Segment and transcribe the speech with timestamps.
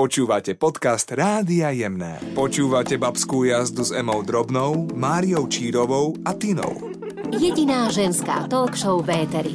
[0.00, 2.16] Počúvate podcast Rádia Jemné.
[2.32, 6.72] Počúvate babskú jazdu s Emou Drobnou, Máriou Čírovou a Tinou.
[7.36, 9.52] Jediná ženská talk show v éteri.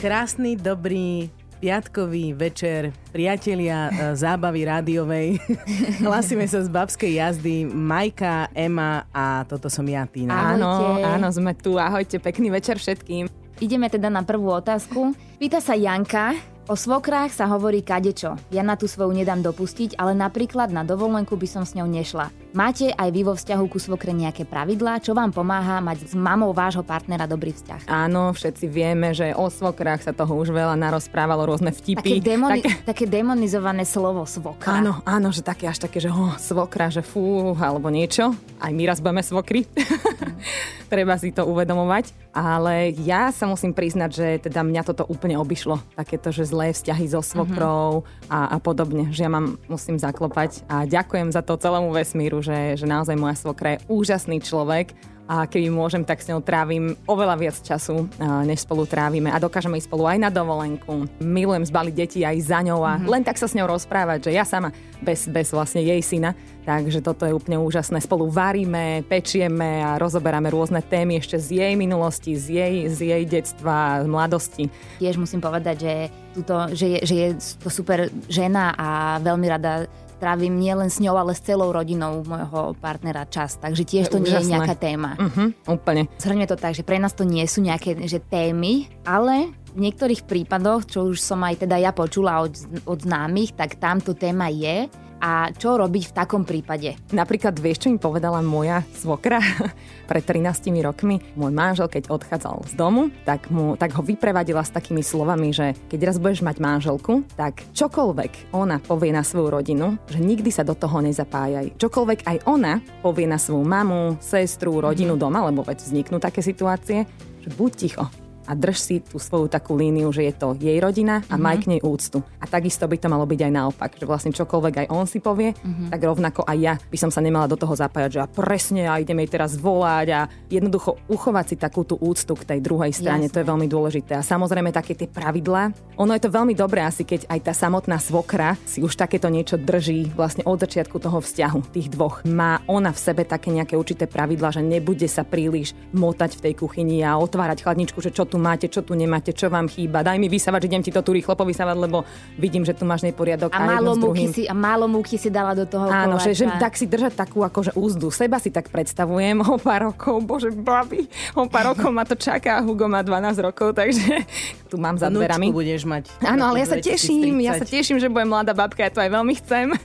[0.00, 1.28] Krásny, dobrý,
[1.60, 5.36] piatkový večer, priatelia e, zábavy rádiovej.
[6.08, 10.56] Hlasíme sa z babskej jazdy Majka, Ema a toto som ja, Tina.
[10.56, 11.76] Áno, áno, sme tu.
[11.76, 13.28] Ahojte, pekný večer všetkým.
[13.60, 15.12] Ideme teda na prvú otázku.
[15.36, 16.32] Pýta sa Janka,
[16.70, 18.38] O svokrách sa hovorí kadečo.
[18.54, 22.30] Ja na tú svoju nedám dopustiť, ale napríklad na dovolenku by som s ňou nešla.
[22.54, 26.54] Máte aj vy vo vzťahu ku svokre nejaké pravidlá, čo vám pomáha mať s mamou
[26.54, 27.90] vášho partnera dobrý vzťah?
[27.90, 32.22] Áno, všetci vieme, že o svokrách sa toho už veľa narozprávalo, rôzne vtipy.
[32.22, 32.86] Také, demoni- tak...
[32.86, 34.78] také demonizované slovo svokra.
[34.78, 38.30] Áno, áno, že také až také, že oh, svokra, že fú, alebo niečo.
[38.62, 39.66] Aj my raz budeme svokry.
[40.92, 42.12] Treba si to uvedomovať.
[42.30, 45.82] Ale ja sa musím priznať, že teda mňa toto úplne obišlo.
[45.98, 48.30] Takéto, že zlé vzťahy so svokrou mm-hmm.
[48.30, 49.10] a, a podobne.
[49.10, 53.34] Že ja mám, musím zaklopať a ďakujem za to celému vesmíru, že, že naozaj moja
[53.34, 54.94] svokra je úžasný človek
[55.30, 58.10] a keby môžem, tak s ňou trávim oveľa viac času,
[58.42, 61.06] než spolu trávime a dokážeme ísť spolu aj na dovolenku.
[61.22, 63.06] Milujem zbaliť deti aj za ňou a mm-hmm.
[63.06, 66.34] len tak sa s ňou rozprávať, že ja sama bez, bez vlastne jej syna.
[66.66, 68.02] Takže toto je úplne úžasné.
[68.02, 73.22] Spolu varíme, pečieme a rozoberáme rôzne témy ešte z jej minulosti, z jej, z jej
[73.22, 74.66] detstva, mladosti.
[74.98, 75.94] Tiež musím povedať, že,
[76.34, 77.28] tuto, že, je, že je
[77.62, 78.88] to super žena a
[79.22, 79.86] veľmi rada
[80.20, 83.56] trávim nielen s ňou, ale s celou rodinou môjho partnera čas.
[83.56, 85.16] Takže tiež to, to nie je nejaká téma.
[85.16, 86.12] Uh-huh, úplne.
[86.20, 90.26] Zhrňme to tak, že pre nás to nie sú nejaké že témy, ale v niektorých
[90.26, 92.52] prípadoch, čo už som aj teda ja počula od,
[92.84, 94.90] od známych, tak tamto téma je
[95.20, 96.96] a čo robiť v takom prípade?
[97.12, 99.38] Napríklad vieš, čo mi povedala moja svokra
[100.10, 101.20] pred 13 rokmi?
[101.36, 105.76] Môj manžel, keď odchádzal z domu, tak, mu, tak ho vyprevadila s takými slovami, že
[105.92, 110.64] keď raz budeš mať manželku, tak čokoľvek ona povie na svoju rodinu, že nikdy sa
[110.64, 111.76] do toho nezapájaj.
[111.76, 117.04] Čokoľvek aj ona povie na svoju mamu, sestru, rodinu doma, lebo veď vzniknú také situácie,
[117.40, 118.04] že buď ticho
[118.50, 121.38] a drž si tú svoju takú líniu, že je to jej rodina a mm-hmm.
[121.38, 122.18] maj k nej úctu.
[122.42, 125.54] A takisto by to malo byť aj naopak, že vlastne čokoľvek aj on si povie,
[125.54, 125.94] mm-hmm.
[125.94, 128.98] tak rovnako aj ja by som sa nemala do toho zapájať, že a presne a
[128.98, 133.30] ideme jej teraz volať a jednoducho uchovať si takú tú úctu k tej druhej strane,
[133.30, 133.34] Jasne.
[133.38, 134.18] to je veľmi dôležité.
[134.18, 138.02] A samozrejme také tie pravidlá, ono je to veľmi dobré asi, keď aj tá samotná
[138.02, 142.26] svokra si už takéto niečo drží vlastne od začiatku toho vzťahu, tých dvoch.
[142.26, 146.54] Má ona v sebe také nejaké určité pravidlá, že nebude sa príliš motať v tej
[146.58, 150.00] kuchyni a otvárať chladničku, že čo tu máte, čo tu nemáte, čo vám chýba.
[150.00, 152.08] Daj mi vysávať, že idem ti to tu rýchlo povysávať, lebo
[152.40, 153.52] vidím, že tu máš neporiadok.
[153.52, 156.48] A, a málo, múky si, a málo múky si dala do toho Áno, že, že,
[156.56, 158.08] tak si držať takú akože úzdu.
[158.08, 161.04] Seba si tak predstavujem o pár rokov, bože babi,
[161.36, 164.24] o pár rokov ma to čaká, Hugo má 12 rokov, takže
[164.72, 165.52] tu mám za dverami.
[165.52, 166.08] budeš mať.
[166.24, 169.10] Áno, ale ja sa teším, ja sa teším, že budem mladá babka, ja to aj
[169.12, 169.76] veľmi chcem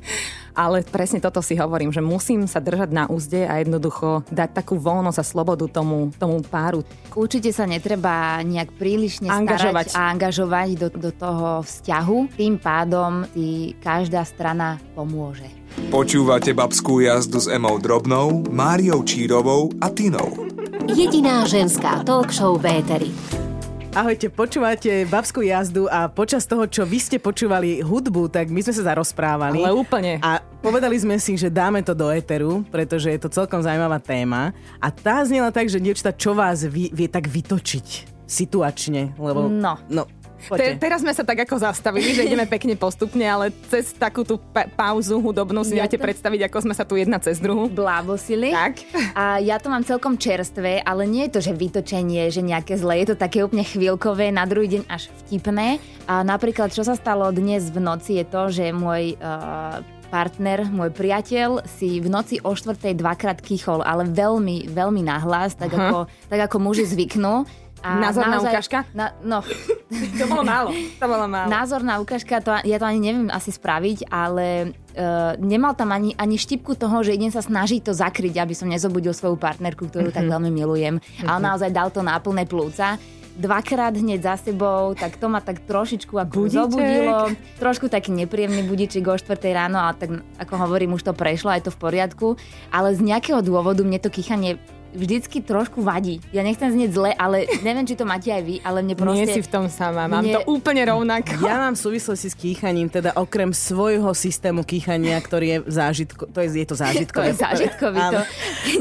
[0.56, 4.80] ale presne toto si hovorím, že musím sa držať na úzde a jednoducho dať takú
[4.80, 6.82] voľnosť a slobodu tomu, tomu páru.
[7.14, 9.94] Určite sa netreba nejak prílišne angažovať.
[9.94, 12.40] a angažovať do, do toho vzťahu.
[12.40, 15.46] Tým pádom si každá strana pomôže.
[15.92, 20.48] Počúvate babskú jazdu s Emou Drobnou, Máriou Čírovou a Tinou.
[20.88, 23.45] Jediná ženská talk show v éteri.
[23.96, 28.76] Ahojte, počúvate babskú jazdu a počas toho, čo vy ste počúvali hudbu, tak my sme
[28.76, 29.64] sa zarozprávali.
[29.64, 30.20] Ale úplne.
[30.20, 34.52] A povedali sme si, že dáme to do éteru, pretože je to celkom zaujímavá téma.
[34.84, 39.78] A tá znela tak, že dievčatá, čo vás vie, vie tak vytočiť situačne, lebo no.
[39.90, 40.03] no
[40.46, 44.38] Te, teraz sme sa tak ako zastavili, že ideme pekne postupne, ale cez takú tú
[44.38, 46.06] pa- pauzu hudobnú si ja viete to...
[46.06, 47.66] predstaviť, ako sme sa tu jedna cez druhú.
[47.66, 48.53] Blábosili.
[48.53, 48.85] Tak.
[49.18, 53.02] A ja to mám celkom čerstvé, ale nie je to, že vytočenie, že nejaké zlé,
[53.02, 55.81] je to také úplne chvíľkové, na druhý deň až vtipné.
[56.06, 59.81] A napríklad, čo sa stalo dnes v noci, je to, že môj uh,
[60.14, 65.74] partner, môj priateľ, si v noci o štvrtej dvakrát kýchol, ale veľmi, veľmi nahlas, tak
[65.74, 67.65] ako, tak ako muži zvyknú.
[67.85, 68.79] A Názorná naozaj, ukážka?
[68.97, 69.46] Na, no.
[70.19, 70.73] to bolo málo.
[70.73, 71.47] To bolo málo.
[71.53, 76.41] Názorná ukážka, to, ja to ani neviem asi spraviť, ale uh, nemal tam ani, ani
[76.41, 80.17] štipku toho, že idem sa snažiť to zakryť, aby som nezobudil svoju partnerku, ktorú mm-hmm.
[80.17, 80.97] tak veľmi milujem.
[80.97, 81.29] Mm-hmm.
[81.29, 82.97] A on naozaj dal to na plné plúca
[83.35, 86.55] dvakrát hneď za sebou, tak to ma tak trošičku ako Budiček.
[86.55, 87.17] zobudilo.
[87.59, 90.09] Trošku taký nepríjemný budičik o 4 ráno, ale tak
[90.40, 92.28] ako hovorím, už to prešlo, aj to v poriadku.
[92.72, 94.55] Ale z nejakého dôvodu mne to kýchanie
[94.96, 96.24] vždycky trošku vadí.
[96.32, 99.20] Ja nechcem znieť zle, ale neviem, či to máte aj vy, ale mne proste...
[99.20, 100.40] Nie si v tom sama, mám mne...
[100.40, 101.44] to úplne rovnako.
[101.44, 106.40] Ja mám v súvislosti s kýchaním, teda okrem svojho systému kýchania, ktorý je zážitko, to
[106.42, 107.14] je, je to zážitkové.
[107.26, 108.22] To je zážitkový to.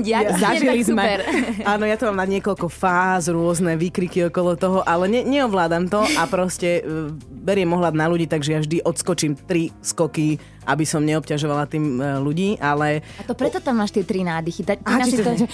[0.04, 1.00] Ja, ja, zažili sme.
[1.00, 1.18] Super.
[1.64, 6.00] Áno, ja to mám na niekoľko fáz, rôzne výkriky okolo toho, ale ne, neovládam to
[6.02, 7.10] a proste uh,
[7.44, 12.18] beriem ohľad na ľudí, takže ja vždy odskočím tri skoky aby som neobťažovala tým e,
[12.20, 14.64] ľudí, ale A to preto tam máš tie tri nádychy.
[14.64, 15.46] Ta, ty máš či to, že...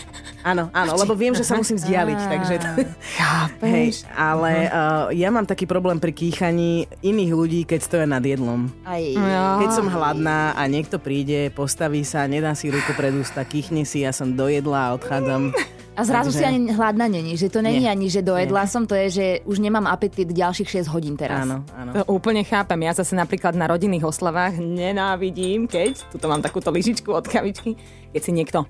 [0.46, 2.54] áno, áno, lebo viem, že sa musím vzdialiť, takže...
[3.60, 8.70] Hej, ale uh, ja mám taký problém pri kýchaní iných ľudí, keď stoja nad jedlom.
[8.86, 9.02] Aj,
[9.60, 14.06] Keď som hladná a niekto príde, postaví sa, nedá si ruku pred ústa, kýchne si,
[14.06, 15.52] ja som dojedla a odchádzam.
[15.96, 17.92] A zrazu takže- si ani hladná není, že to není Nie.
[17.92, 21.44] ani, že dojedla som, to je, že už nemám apetit ďalších 6 hodín teraz.
[21.44, 21.90] Áno, áno.
[21.92, 22.78] To úplne chápem.
[22.86, 27.74] Ja zase napríklad na rodinných oslavách nenávidím, keď, tuto mám takúto lyžičku od kavičky,
[28.14, 28.64] keď si niekto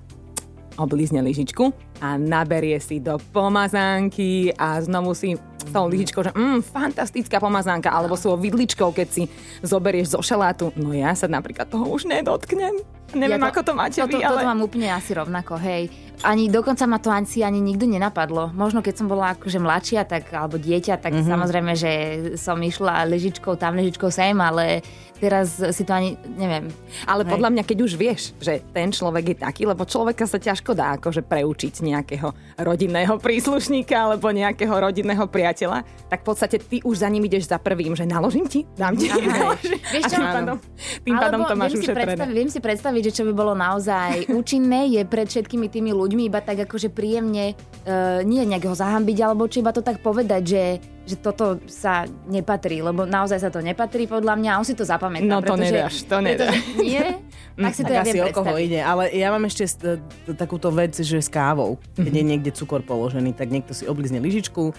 [0.79, 1.69] oblízne lyžičku
[2.01, 7.93] a naberie si do pomazánky a znovu si s tou lyžičkou, že mm, fantastická pomazánka,
[7.93, 9.23] alebo svojou vidličkou, keď si
[9.61, 10.73] zoberieš zo šalátu.
[10.73, 12.81] No ja sa napríklad toho už nedotknem.
[13.13, 14.41] Neviem, Ja ako to máte toto, vy, ale...
[14.41, 15.91] Toto mám úplne asi rovnako, hej.
[16.21, 18.53] Ani dokonca ma to ani, ani nikdy nenapadlo.
[18.53, 21.17] Možno keď som bola akože mladšia, tak, alebo dieťa, tak Mhm.
[21.17, 21.31] mm-hmm.
[21.33, 21.91] samozrejme, že
[22.37, 24.85] som išla ležičkou tam, ležičkou sem, ale
[25.21, 26.73] teraz si to ani, neviem.
[27.05, 30.73] Ale podľa mňa, keď už vieš, že ten človek je taký, lebo človeka sa ťažko
[30.73, 37.05] dá akože preučiť nejakého rodinného príslušníka alebo nejakého rodinného priateľa, tak v podstate ty už
[37.05, 39.13] za ním ideš za prvým, že naložím ti, dám ti.
[39.93, 40.17] Vieš čo?
[40.17, 40.57] tým pádom,
[41.05, 44.25] tým pádom to máš viem si, predstaviť, viem si predstaviť, že čo by bolo naozaj
[44.39, 49.17] účinné, je pred všetkými tými ľuďmi iba tak akože príjemne, uh, nie nejak ho zahambiť,
[49.21, 50.63] alebo či iba to tak povedať, že
[51.01, 54.83] že toto sa nepatrí, lebo naozaj sa to nepatrí podľa mňa a on si to
[54.83, 55.25] zapamätá.
[55.25, 56.53] No to pretože- nedáš, to nedáš.
[56.53, 57.05] pretože- Nie?
[57.51, 60.33] Tak si to tak ja asi viem o ide, ale ja mám ešte st- t-
[60.33, 64.71] takúto vec, že s kávou, keď je niekde cukor položený, tak niekto si oblizne lyžičku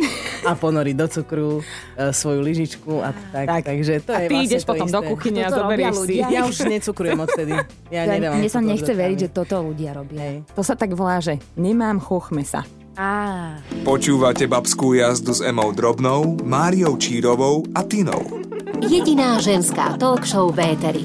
[0.43, 1.63] a ponorí do cukru e,
[2.11, 3.63] svoju lyžičku a tak, Tak.
[3.69, 4.97] takže to A je ty vlastne ideš to potom isté.
[4.97, 6.15] do kuchyne a zoberieš si.
[6.19, 7.55] Ja už necukrujem odtedy.
[7.93, 10.23] Ja, nedávam mne sa nechce veriť, že toto ľudia robia.
[10.25, 10.37] Hej.
[10.51, 12.65] To sa tak volá, že nemám chochme sa.
[12.93, 13.57] Á,
[13.89, 18.21] Počúvate babskú jazdu s Emou Drobnou, Máriou Čírovou a Tinou.
[18.85, 21.05] Jediná ženská talk show v éteri.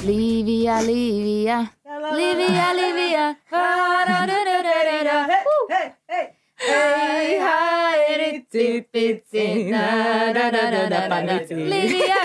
[0.00, 1.68] Lívia, Lívia.
[2.12, 3.24] Lívia, Lívia.
[5.68, 6.24] Hej, hej.
[11.68, 12.20] Lívia.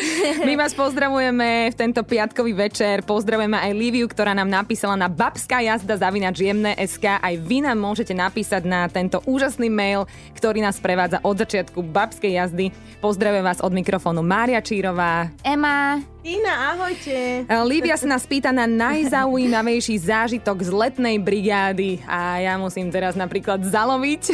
[0.48, 3.02] My vás pozdravujeme v tento piatkový večer.
[3.04, 6.40] Pozdravujeme aj Liviu, ktorá nám napísala na babská jazda zavinač
[6.76, 7.20] SK.
[7.20, 12.36] Aj vy nám môžete napísať na tento úžasný mail, ktorý nás prevádza od začiatku babskej
[12.40, 12.72] jazdy.
[13.00, 15.32] Pozdravujem vás od mikrofónu Mária Čírová.
[15.44, 16.00] Ema.
[16.20, 17.48] Tina, ahojte.
[17.64, 23.64] Lívia sa nás pýta na najzaujímavejší zážitok z letnej brigády a ja musím teraz napríklad
[23.64, 24.28] zaloviť.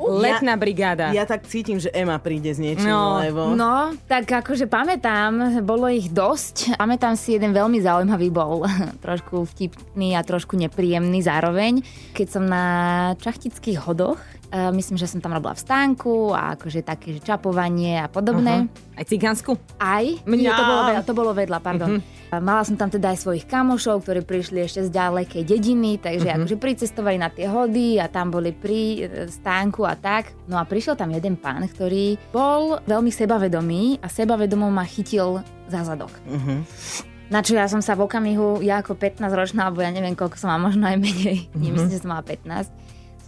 [0.00, 1.12] Letná brigáda.
[1.12, 3.52] Ja tak cítim, že Ema príde s niečím, No, lebo...
[3.52, 6.80] No, tak akože pamätám, bolo ich dosť.
[6.80, 8.64] Pamätám si jeden veľmi zaujímavý bol.
[9.04, 11.84] trošku vtipný a trošku nepríjemný zároveň.
[12.16, 12.64] Keď som na
[13.20, 14.16] čachtických hodoch,
[14.50, 18.66] uh, myslím, že som tam robila v stánku a akože také že čapovanie a podobné.
[18.98, 19.56] Aj cigánsku?
[19.78, 20.04] Aj.
[20.26, 21.90] Nie, to bolo vedľa, to bolo vedľa pardon.
[22.30, 26.30] A Mala som tam teda aj svojich kamošov, ktorí prišli ešte z ďalekej dediny, takže
[26.30, 30.30] akože pricestovali na tie hody a tam boli pri e, stánku a tak.
[30.46, 35.82] No a prišiel tam jeden pán, ktorý bol veľmi sebavedomý a sebavedomo ma chytil za
[35.82, 36.14] zadok.
[36.30, 36.62] Mhm.
[37.30, 40.34] Na čo ja som sa v okamihu, ja ako 15 ročná, alebo ja neviem koľko
[40.34, 41.62] som má, možno aj menej, mm-hmm.
[41.62, 42.66] nemyslím, že som mala 15,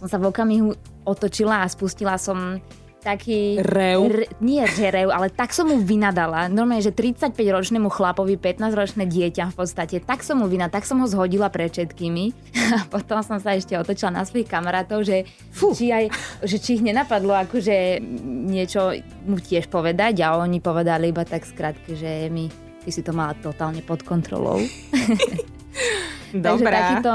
[0.03, 0.75] som sa v okamihu
[1.07, 2.59] otočila a spustila som
[2.99, 3.63] taký...
[3.63, 4.03] Rev?
[4.03, 6.51] R- nie, že rev, ale tak som mu vynadala.
[6.51, 11.07] Normálne, že 35-ročnému chlapovi, 15-ročné dieťa v podstate, tak som mu vynadala, tak som ho
[11.07, 12.35] zhodila pred všetkými.
[12.79, 15.23] A potom som sa ešte otočila na svojich kamarátov, že
[15.55, 16.11] či, aj,
[16.43, 18.03] že či ich nenapadlo akože
[18.47, 18.91] niečo
[19.23, 22.51] mu tiež povedať a oni povedali iba tak skrátke, že my
[22.83, 24.59] ty si to mala totálne pod kontrolou.
[26.33, 26.97] Takže Dobrá.
[26.97, 27.13] takýto,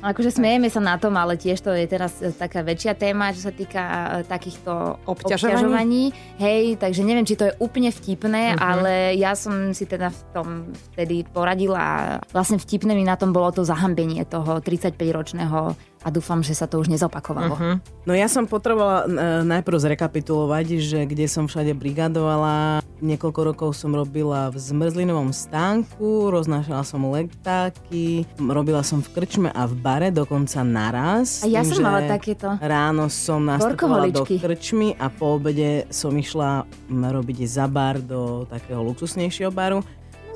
[0.00, 3.44] akože smejeme sa na tom, ale tiež to je teraz e, taká väčšia téma, čo
[3.44, 5.52] sa týka e, takýchto Obťažovaní?
[5.52, 6.02] obťažovaní.
[6.40, 8.64] Hej, takže neviem, či to je úplne vtipné, uh-huh.
[8.64, 10.48] ale ja som si teda v tom
[10.92, 11.96] vtedy poradila a
[12.32, 16.78] vlastne vtipné mi na tom bolo to zahambenie toho 35-ročného a dúfam, že sa to
[16.78, 17.54] už nezopakovalo.
[17.54, 17.76] Uh-huh.
[18.06, 19.08] No ja som potrebovala e,
[19.44, 22.80] najprv zrekapitulovať, že kde som všade brigadovala.
[22.98, 29.70] Niekoľko rokov som robila v zmrzlinovom stánku, roznášala som letáky, robila som v krčme a
[29.70, 31.42] v bare dokonca naraz.
[31.42, 32.58] A ja tým, som mala takéto.
[32.58, 38.82] Ráno som nastupovala do krčmy a po obede som išla robiť za bar do takého
[38.82, 39.82] luxusnejšieho baru.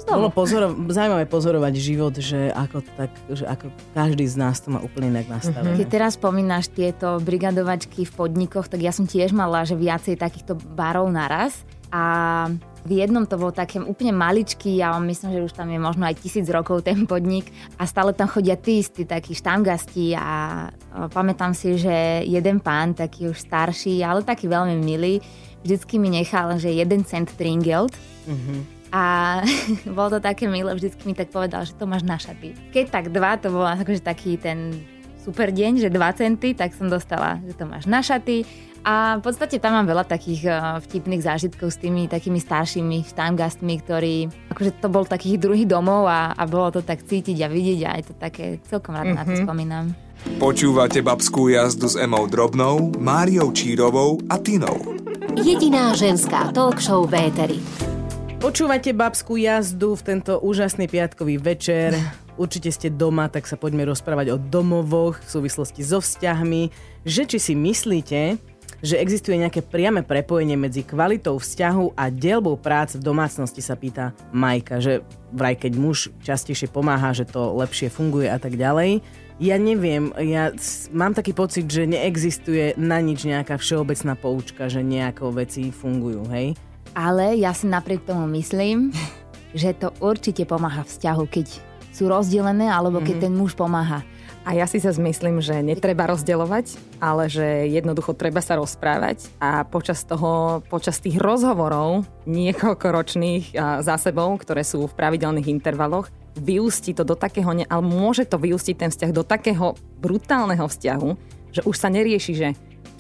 [0.09, 4.83] Bolo pozoro- zaujímavé pozorovať život, že ako, tak, že ako každý z nás to má
[4.83, 5.79] úplne inak nastavené.
[5.79, 10.59] Keď teraz spomínaš tieto brigadovačky v podnikoch, tak ja som tiež mala, že viacej takýchto
[10.75, 11.63] barov naraz.
[11.93, 12.49] A
[12.89, 16.25] v jednom to bol taký úplne maličký a myslím, že už tam je možno aj
[16.25, 17.53] tisíc rokov ten podnik.
[17.77, 20.67] A stále tam chodia tí istí takí štamgasti a
[21.13, 25.21] pamätám si, že jeden pán, taký už starší, ale taký veľmi milý,
[25.63, 27.93] vždycky mi nechal, že jeden cent tringelt
[28.93, 29.41] A
[29.97, 32.53] bolo to také milé, vždycky mi tak povedal, že to máš na šaty.
[32.71, 34.85] Keď tak dva, to bol akože taký ten
[35.23, 38.43] super deň, že 2 centy, tak som dostala, že to máš na šaty.
[38.83, 43.79] A v podstate tam mám veľa takých uh, vtipných zážitkov s tými takými staršími štámgastmi,
[43.79, 44.17] ktorí,
[44.51, 47.91] akože to bol takých druhých domov a, a bolo to tak cítiť a vidieť a
[48.03, 49.23] je to také, celkom rada mm-hmm.
[49.23, 49.45] na to Mhm.
[49.47, 49.85] spomínam.
[50.39, 54.79] Počúvate babskú jazdu s Emou Drobnou, Máriou Čírovou a Tinou.
[55.39, 57.59] Jediná ženská talk show v éteri.
[58.43, 61.95] Počúvate babskú jazdu v tento úžasný piatkový večer.
[62.35, 66.75] Určite ste doma, tak sa poďme rozprávať o domovoch v súvislosti so vzťahmi.
[67.07, 68.43] Že či si myslíte,
[68.83, 74.11] že existuje nejaké priame prepojenie medzi kvalitou vzťahu a dielbou prác v domácnosti, sa pýta
[74.35, 79.07] Majka, že vraj keď muž častejšie pomáha, že to lepšie funguje a tak ďalej.
[79.39, 80.51] Ja neviem, ja
[80.91, 86.59] mám taký pocit, že neexistuje na nič nejaká všeobecná poučka, že nejako veci fungujú, hej?
[86.93, 88.93] Ale ja si napriek tomu myslím,
[89.57, 91.47] že to určite pomáha vzťahu, keď
[91.93, 93.25] sú rozdelené alebo keď Mhm.
[93.25, 94.01] ten muž pomáha.
[94.43, 99.63] A ja si sa myslím, že netreba rozdeľovať, ale že jednoducho treba sa rozprávať a
[99.63, 103.55] počas toho, počas tých rozhovorov niekoľkoročných
[103.87, 108.75] za sebou, ktoré sú v pravidelných intervaloch, vyústi to do takého, ale môže to vyústiť
[108.75, 111.09] ten vzťah do takého brutálneho vzťahu,
[111.55, 112.49] že už sa nerieši, že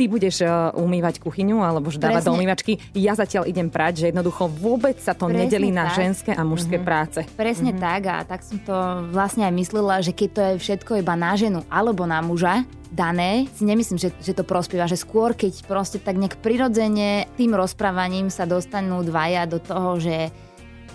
[0.03, 4.07] ty budeš e, umývať kuchyňu alebo že dávať do umývačky, ja zatiaľ idem prať, že
[4.11, 6.03] jednoducho vôbec sa to Presne nedelí na tak.
[6.03, 7.23] ženské a mužské práce.
[7.39, 7.87] Presne mm-hmm.
[7.87, 8.75] tak a tak som to
[9.15, 13.47] vlastne aj myslela, že keď to je všetko iba na ženu alebo na muža dané,
[13.55, 18.27] si nemyslím, že, že to prospieva, že skôr keď proste tak nejak prirodzene tým rozprávaním
[18.27, 20.35] sa dostanú dvaja do toho, že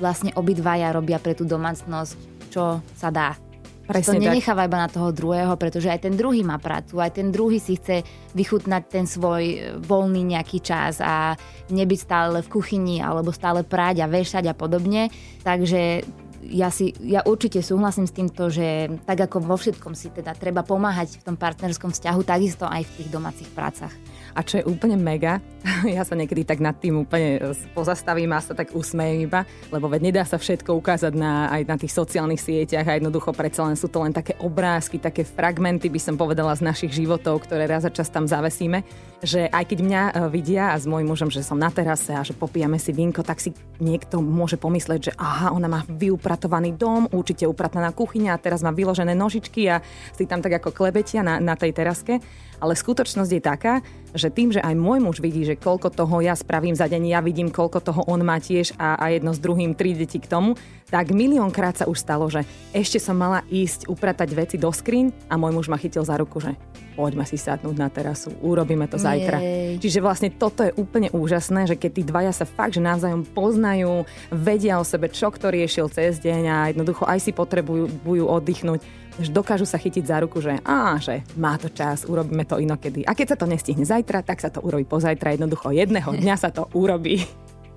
[0.04, 3.47] vlastne obidvaja robia pre tú domácnosť, čo sa dá.
[3.88, 4.26] Presne to tak.
[4.28, 7.80] nenecháva iba na toho druhého, pretože aj ten druhý má prácu, aj ten druhý si
[7.80, 8.04] chce
[8.36, 11.40] vychutnať ten svoj e, voľný nejaký čas a
[11.72, 15.08] nebyť stále v kuchyni alebo stále práť a vešať a podobne.
[15.48, 16.04] Takže
[16.46, 20.62] ja, si, ja určite súhlasím s týmto, že tak ako vo všetkom si teda treba
[20.62, 23.94] pomáhať v tom partnerskom vzťahu, takisto aj v tých domácich prácach.
[24.38, 25.42] A čo je úplne mega,
[25.98, 27.42] ja sa niekedy tak nad tým úplne
[27.74, 31.76] pozastavím a sa tak usmejem iba, lebo veď nedá sa všetko ukázať na, aj na
[31.76, 36.00] tých sociálnych sieťach a jednoducho predsa len sú to len také obrázky, také fragmenty, by
[36.00, 38.86] som povedala, z našich životov, ktoré raz za čas tam zavesíme,
[39.22, 42.22] že aj keď mňa e, vidia a s môjim mužom, že som na terase a
[42.22, 45.82] že popijame si vínko, tak si niekto môže pomysleť, že aha, ona má
[46.28, 49.80] vyupratovaný dom, určite uprataná kuchyňa a teraz má vyložené nožičky a
[50.12, 52.20] si tam tak ako klebetia na, na tej teraske.
[52.60, 53.80] Ale skutočnosť je taká,
[54.18, 57.22] že tým, že aj môj muž vidí, že koľko toho ja spravím za deň, ja
[57.22, 60.58] vidím, koľko toho on má tiež a, a jedno s druhým tri deti k tomu,
[60.90, 65.36] tak miliónkrát sa už stalo, že ešte som mala ísť upratať veci do skriň a
[65.36, 66.56] môj muž ma chytil za ruku, že
[66.98, 69.38] poďme si sadnúť na terasu, urobíme to zajtra.
[69.38, 69.78] Jej.
[69.86, 74.10] Čiže vlastne toto je úplne úžasné, že keď tí dvaja sa fakt, že navzájom poznajú,
[74.34, 78.82] vedia o sebe, čo kto riešil cez deň a jednoducho aj si potrebujú bujú oddychnúť,
[79.18, 83.02] že dokážu sa chytiť za ruku, že á, že má to čas, urobíme to inokedy.
[83.06, 85.34] A keď sa to nestihne zajtra, tak sa to urobí pozajtra.
[85.36, 87.26] Jednoducho jedného dňa sa to urobí.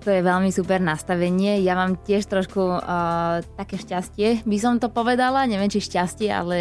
[0.00, 1.60] To je veľmi super nastavenie.
[1.60, 5.44] Ja mám tiež trošku uh, také šťastie, by som to povedala.
[5.44, 6.56] Neviem, či šťastie, ale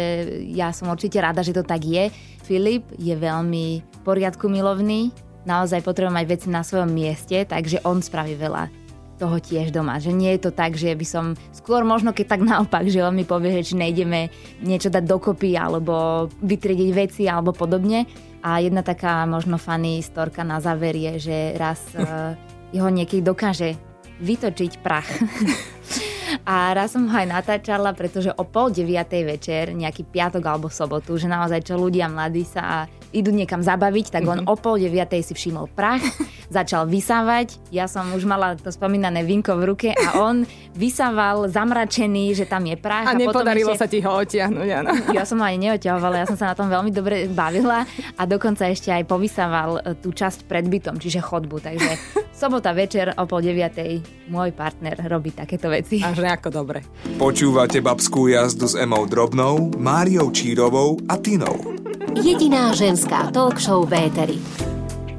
[0.52, 2.12] ja som určite rada, že to tak je.
[2.44, 5.08] Filip je veľmi poriadku milovný,
[5.48, 8.79] naozaj potrebuje mať veci na svojom mieste, takže on spraví veľa
[9.20, 10.00] toho tiež doma.
[10.00, 13.12] Že nie je to tak, že by som skôr možno keď tak naopak, že on
[13.12, 14.32] mi povie, že či nejdeme
[14.64, 18.08] niečo dať dokopy alebo vytriediť veci alebo podobne.
[18.40, 22.32] A jedna taká možno funny storka na záver je, že raz uh,
[22.72, 23.76] ho niekedy dokáže
[24.24, 25.08] vytočiť prach.
[26.46, 31.16] A raz som ho aj natáčala, pretože o pol deviatej večer, nejaký piatok alebo sobotu,
[31.18, 35.32] že naozaj čo ľudia mladí sa idú niekam zabaviť, tak on o pol deviatej si
[35.34, 36.02] všimol prach,
[36.56, 37.58] začal vysávať.
[37.74, 42.66] Ja som už mala to spomínané vinko v ruke a on vysával zamračený, že tam
[42.66, 43.10] je prach.
[43.10, 43.94] A, nepodarilo potom sa ešte...
[43.98, 44.90] ti ho otiahnuť, áno.
[45.16, 47.82] Ja som ho ani neoťahovala, ja som sa na tom veľmi dobre bavila
[48.14, 51.58] a dokonca ešte aj povysával e, tú časť pred bytom, čiže chodbu.
[51.58, 51.90] Takže
[52.40, 54.00] sobota večer o pol deviatej
[54.32, 56.00] môj partner robí takéto veci.
[56.00, 56.80] Až nejako dobre.
[57.20, 61.76] Počúvate babskú jazdu s Emou Drobnou, Máriou Čírovou a Tinou.
[62.16, 64.40] Jediná ženská talk show v éteri.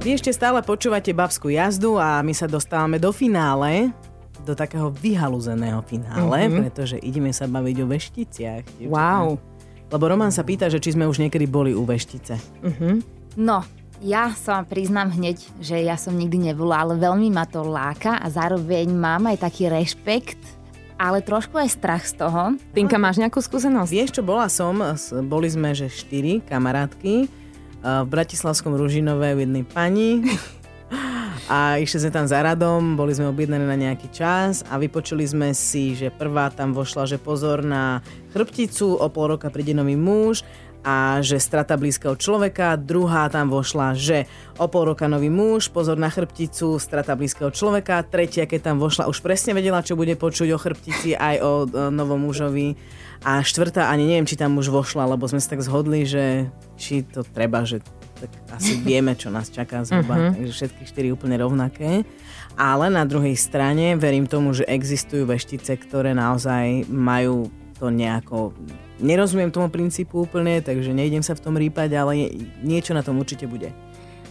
[0.02, 3.94] Vy ešte stále počúvate babskú jazdu a my sa dostávame do finále,
[4.42, 6.62] do takého vyhalúzeného finále, mm-hmm.
[6.66, 8.66] pretože ideme sa baviť o vešticiach.
[8.90, 9.38] Wow.
[9.94, 12.34] Lebo Roman sa pýta, že či sme už niekedy boli u veštice.
[13.38, 13.62] No,
[14.02, 18.28] ja sa priznám hneď, že ja som nikdy nebola, ale veľmi ma to láka a
[18.34, 20.42] zároveň mám aj taký rešpekt,
[20.98, 22.58] ale trošku aj strach z toho.
[22.74, 23.94] Tinka, máš nejakú skúsenosť?
[23.94, 24.82] Vieš čo, bola som,
[25.30, 27.28] boli sme, že štyri kamarátky eh,
[27.82, 30.10] v Bratislavskom Ružinové u jednej pani
[31.52, 35.52] A išli sme tam za radom, boli sme objednaní na nejaký čas a vypočuli sme
[35.52, 38.00] si, že prvá tam vošla, že pozor na
[38.32, 40.48] chrbticu, o pol roka príde nový muž
[40.82, 42.74] a že strata blízkeho človeka.
[42.78, 44.26] Druhá tam vošla, že
[44.58, 48.02] o pol roka nový muž, pozor na chrbticu, strata blízkeho človeka.
[48.06, 51.94] Tretia, keď tam vošla, už presne vedela, čo bude počuť o chrbtici aj o, o
[51.94, 52.74] novom mužovi.
[53.22, 57.06] A štvrtá, ani neviem, či tam už vošla, lebo sme sa tak zhodli, že či
[57.06, 57.86] to treba, že
[58.18, 60.18] tak asi vieme, čo nás čaká zhruba.
[60.18, 60.34] Uh-huh.
[60.34, 62.02] Takže všetky štyri úplne rovnaké.
[62.58, 67.50] Ale na druhej strane verím tomu, že existujú veštice, ktoré naozaj majú
[67.82, 68.54] to nejako
[69.02, 72.32] nerozumiem tomu princípu úplne, takže nejdem sa v tom rýpať, ale
[72.62, 73.74] niečo na tom určite bude.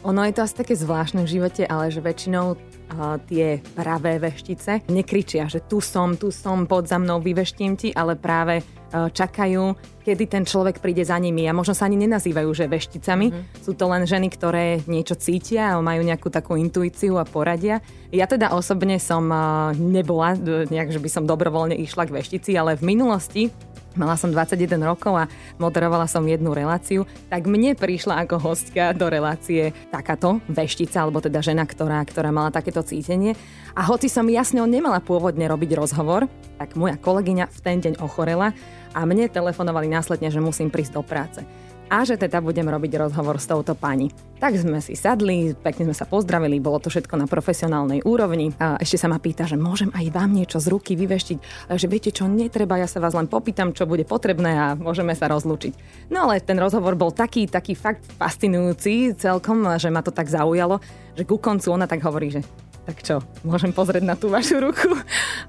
[0.01, 4.89] Ono je to asi také zvláštne v živote, ale že väčšinou uh, tie pravé veštice
[4.89, 9.77] nekričia, že tu som, tu som, pod za mnou, vyveštím ti, ale práve uh, čakajú,
[10.01, 13.27] kedy ten človek príde za nimi a možno sa ani nenazývajú, že vešticami.
[13.29, 13.61] Mm-hmm.
[13.61, 17.85] Sú to len ženy, ktoré niečo cítia a majú nejakú takú intuíciu a poradia.
[18.09, 20.33] Ja teda osobne som uh, nebola,
[20.65, 23.53] nejak, že by som dobrovoľne išla k veštici, ale v minulosti
[23.99, 25.27] Mala som 21 rokov a
[25.59, 31.43] moderovala som jednu reláciu, tak mne prišla ako hostka do relácie takáto veštica, alebo teda
[31.43, 33.35] žena, ktorá, ktorá mala takéto cítenie.
[33.75, 38.55] A hoci som jasne nemala pôvodne robiť rozhovor, tak moja kolegyňa v ten deň ochorela
[38.95, 41.43] a mne telefonovali následne, že musím prísť do práce
[41.91, 44.15] a že teda budem robiť rozhovor s touto pani.
[44.39, 48.55] Tak sme si sadli, pekne sme sa pozdravili, bolo to všetko na profesionálnej úrovni.
[48.63, 51.39] A ešte sa ma pýta, že môžem aj vám niečo z ruky vyveštiť,
[51.75, 55.27] že viete čo, netreba, ja sa vás len popýtam, čo bude potrebné a môžeme sa
[55.29, 56.07] rozlúčiť.
[56.15, 60.79] No ale ten rozhovor bol taký, taký fakt fascinujúci celkom, že ma to tak zaujalo,
[61.19, 62.41] že ku koncu ona tak hovorí, že
[62.91, 64.91] tak čo, môžem pozrieť na tú vašu ruku?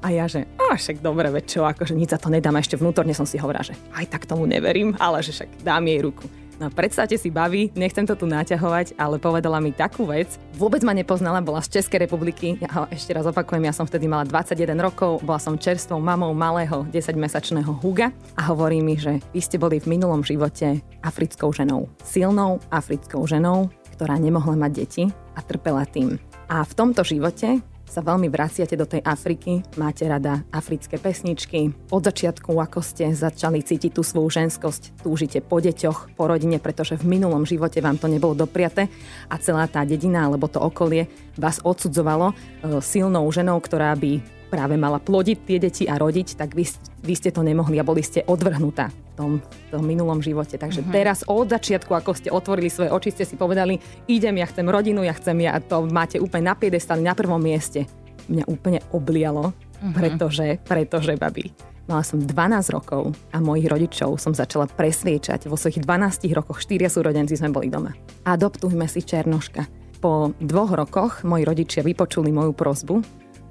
[0.05, 2.53] A ja, že a však dobre, veď čo, akože nič za to nedám.
[2.53, 5.89] A ešte vnútorne som si hovorila, že aj tak tomu neverím, ale že však dám
[5.89, 6.29] jej ruku.
[6.61, 10.37] No predstavte si baví, nechcem to tu naťahovať, ale povedala mi takú vec.
[10.53, 12.61] Vôbec ma nepoznala, bola z Českej republiky.
[12.61, 16.29] Ja ho ešte raz opakujem, ja som vtedy mala 21 rokov, bola som čerstvou mamou
[16.37, 21.89] malého 10-mesačného Huga a hovorí mi, že vy ste boli v minulom živote africkou ženou.
[22.05, 26.21] Silnou africkou ženou, ktorá nemohla mať deti a trpela tým.
[26.51, 31.71] A v tomto živote sa veľmi vraciate do tej Afriky, máte rada africké pesničky.
[31.87, 36.99] Od začiatku, ako ste začali cítiť tú svoju ženskosť, túžite po deťoch, po rodine, pretože
[36.99, 38.91] v minulom živote vám to nebolo dopriate
[39.31, 41.07] a celá tá dedina alebo to okolie
[41.39, 42.35] vás odsudzovalo e,
[42.83, 44.19] silnou ženou, ktorá by
[44.51, 46.67] práve mala plodiť tie deti a rodiť, tak vy,
[46.99, 49.37] vy ste to nemohli a boli ste odvrhnutá tom,
[49.69, 50.57] tom minulom živote.
[50.57, 50.95] Takže mm-hmm.
[50.97, 53.77] teraz od začiatku, ako ste otvorili svoje oči, ste si povedali,
[54.09, 57.85] idem, ja chcem rodinu, ja chcem, ja to máte úplne na piedestali, na prvom mieste.
[58.25, 59.93] Mňa úplne oblialo, mm-hmm.
[59.93, 61.53] pretože, pretože, babi,
[61.89, 65.49] Mala som 12 rokov a mojich rodičov som začala presviečať.
[65.49, 67.91] Vo svojich 12 rokoch, štyria súrodenci sme boli doma.
[68.23, 69.65] Adoptujme si Černoška.
[69.99, 72.95] Po dvoch rokoch moji rodičia vypočuli moju prozbu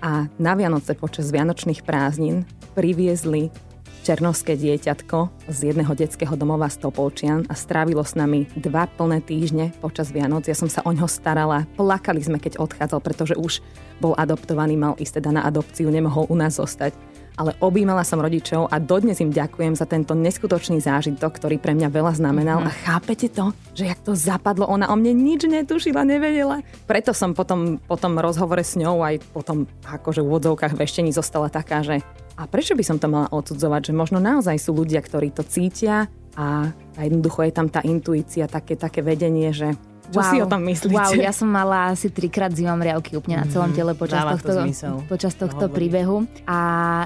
[0.01, 3.53] a na Vianoce počas Vianočných prázdnin priviezli
[4.01, 9.77] černovské dieťatko z jedného detského domova z Topolčian a strávilo s nami dva plné týždne
[9.85, 10.49] počas Vianoc.
[10.49, 13.61] Ja som sa o ňo starala, plakali sme, keď odchádzal, pretože už
[14.01, 16.97] bol adoptovaný, mal ísť teda na adopciu, nemohol u nás zostať
[17.41, 21.89] ale objímala som rodičov a dodnes im ďakujem za tento neskutočný zážitok, ktorý pre mňa
[21.89, 22.61] veľa znamenal.
[22.61, 22.69] Mm-hmm.
[22.69, 26.61] A chápete to, že jak to zapadlo, ona o mne nič netušila, nevedela.
[26.85, 31.49] Preto som potom po tom rozhovore s ňou aj potom akože v úvodzovkách veštení zostala
[31.49, 32.05] taká, že
[32.37, 36.13] a prečo by som to mala odsudzovať, že možno naozaj sú ľudia, ktorí to cítia
[36.37, 39.77] a, jednoducho je tam tá intuícia, také, také vedenie, že
[40.09, 40.31] čo wow.
[40.33, 40.97] si o tom myslíte?
[40.97, 43.77] Wow, ja som mala asi trikrát zimom riavky úplne na celom mhm.
[43.77, 46.25] tele počas Dáva tohto, to počas tohto príbehu.
[46.49, 46.59] A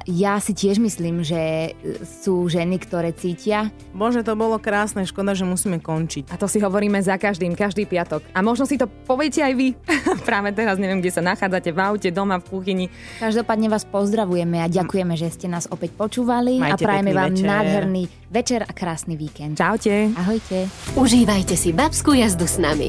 [0.06, 1.74] ja si tiež myslím, že
[2.22, 3.74] sú ženy, ktoré cítia.
[3.92, 6.32] Bože, to bolo krásne, škoda, že musíme končiť.
[6.32, 8.24] A to si hovoríme za každým, každý piatok.
[8.32, 9.68] A možno si to poviete aj vy.
[10.28, 12.86] Práve teraz neviem, kde sa nachádzate, v aute, doma, v kuchyni.
[13.20, 17.46] Každopádne vás pozdravujeme a ďakujeme, že ste nás opäť počúvali Majte a prajeme vám večer.
[17.46, 18.02] nádherný
[18.34, 19.54] večer a krásny víkend.
[19.54, 20.10] Čaute.
[20.18, 20.66] Ahojte.
[20.98, 22.83] Užívajte si babskú jazdu s nami.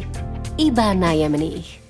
[0.58, 1.85] Iba najemných.